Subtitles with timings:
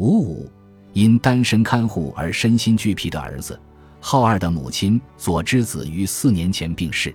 [0.00, 0.50] 五五，
[0.94, 3.60] 因单身看护而身心俱疲的儿子
[4.00, 7.14] 浩二的母亲佐之子于四年前病逝。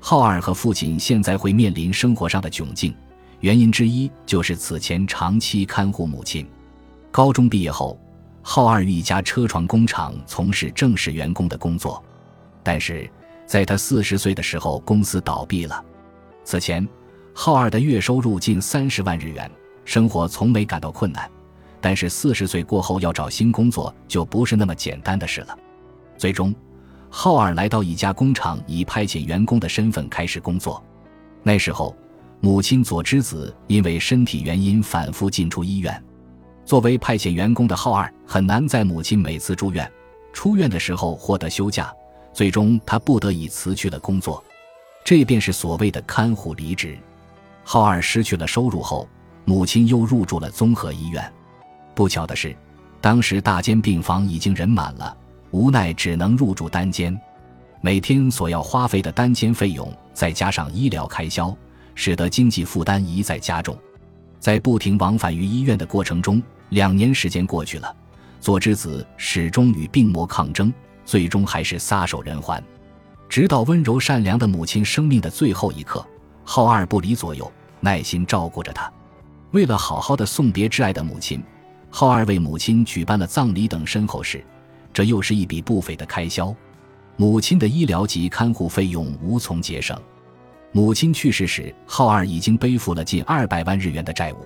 [0.00, 2.94] 浩二和父亲现在会面临生活上的窘境，
[3.40, 6.48] 原因之一就是此前长期看护母亲。
[7.10, 8.00] 高中毕业后，
[8.40, 12.02] 浩二于一家车床工厂从事正式员工的工作，
[12.62, 13.06] 但是
[13.44, 15.84] 在他四十岁的时候，公司倒闭了。
[16.42, 16.88] 此前，
[17.34, 19.50] 浩二的月收入近三十万日元，
[19.84, 21.30] 生活从没感到困难。
[21.84, 25.58] 但是四十岁过后要找新工作就不是那么简单的事了。
[26.16, 26.54] 最终，
[27.10, 30.82] 浩二来到一家工厂，以派遣员工的身份开始工作。
[31.42, 31.94] 那时候，
[32.40, 36.02] 母亲佐之子因为身体原因反复进出医院。
[36.64, 39.86] 作为派遣员工的浩二很难在母亲每次住院、
[40.32, 41.92] 出院的时候获得休假，
[42.32, 44.42] 最终他不得已辞去了工作。
[45.04, 46.96] 这便是所谓的看护离职。
[47.62, 49.06] 浩二失去了收入后，
[49.44, 51.30] 母亲又入住了综合医院。
[51.94, 52.54] 不巧的是，
[53.00, 55.16] 当时大间病房已经人满了，
[55.50, 57.18] 无奈只能入住单间。
[57.80, 61.54] 每天所要花费的单间费用，再加上医疗开销，
[61.94, 63.76] 使得经济负担一再加重。
[64.40, 67.94] 在不停往返于医院的过程中，两年时间过去了，
[68.40, 70.72] 佐之子始终与病魔抗争，
[71.04, 72.62] 最终还是撒手人寰。
[73.28, 76.06] 直到温柔善良的母亲生命的最后一刻，
[76.42, 78.90] 浩二不离左右，耐心照顾着她。
[79.52, 81.42] 为了好好的送别挚爱的母亲，
[81.96, 84.44] 浩二为母亲举办了葬礼等身后事，
[84.92, 86.52] 这又是一笔不菲的开销。
[87.14, 89.96] 母亲的医疗及看护费用无从节省。
[90.72, 94.38] 母亲去世时，浩二已经背负了近二百万日元的债务，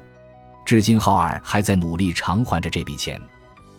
[0.63, 3.19] 至今浩二还在努力偿还着这笔钱。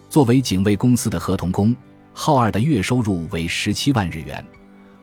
[0.10, 1.76] 作为警卫公司的合同工，
[2.12, 4.44] 浩二的月收入为十七万日元。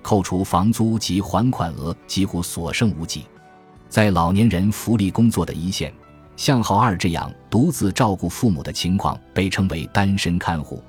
[0.02, 3.26] 扣除房租及还款额，几乎所剩无几。
[3.88, 5.94] 在老年人福利工作的一线，
[6.36, 10.82] 像浩二这样独自照顾父母的情况被称为单身看护。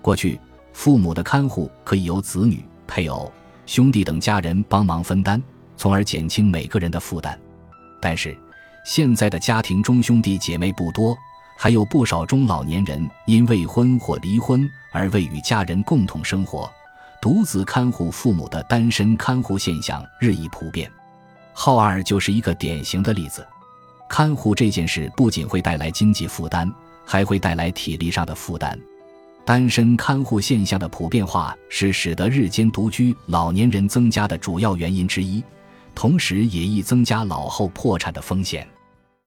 [0.00, 0.40] 过去，
[0.72, 3.32] 父母的看护可以由子女、配偶、
[3.66, 5.42] 兄弟等家人帮忙分担，
[5.76, 7.38] 从而减轻每个人的负担。
[8.00, 8.36] 但是，
[8.84, 11.16] 现在的家庭中兄弟姐妹不多，
[11.56, 16.70] 还有不少中老年人因未婚或离婚而未与家人共同生活。
[17.22, 20.90] 独自看护父母的单身看护现象日益普遍，
[21.54, 23.46] 浩二就是一个典型的例子。
[24.16, 26.72] 看护这件事不仅会带来经济负担，
[27.04, 28.78] 还会带来体力上的负担。
[29.44, 35.42] 单身看护现象的普遍化是使得日间独居老年人增加的主要原因之一，
[35.96, 38.64] 同时也易增加老后破产的风险。